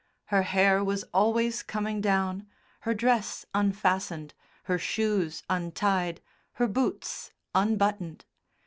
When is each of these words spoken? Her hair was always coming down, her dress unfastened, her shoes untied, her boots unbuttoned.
Her 0.33 0.41
hair 0.41 0.83
was 0.83 1.03
always 1.13 1.61
coming 1.61 2.01
down, 2.01 2.47
her 2.79 2.93
dress 2.95 3.45
unfastened, 3.53 4.33
her 4.63 4.79
shoes 4.79 5.43
untied, 5.47 6.21
her 6.53 6.67
boots 6.67 7.29
unbuttoned. 7.53 8.25